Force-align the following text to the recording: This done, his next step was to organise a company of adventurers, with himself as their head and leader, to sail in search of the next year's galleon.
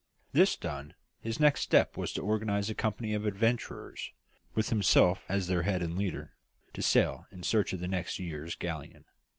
This 0.33 0.55
done, 0.55 0.95
his 1.19 1.39
next 1.39 1.61
step 1.61 1.95
was 1.95 2.11
to 2.13 2.23
organise 2.23 2.69
a 2.69 2.73
company 2.73 3.13
of 3.13 3.27
adventurers, 3.27 4.09
with 4.55 4.69
himself 4.69 5.23
as 5.29 5.45
their 5.45 5.61
head 5.61 5.83
and 5.83 5.95
leader, 5.95 6.33
to 6.73 6.81
sail 6.81 7.27
in 7.31 7.43
search 7.43 7.71
of 7.71 7.81
the 7.81 7.87
next 7.87 8.17
year's 8.17 8.55
galleon. 8.55 9.05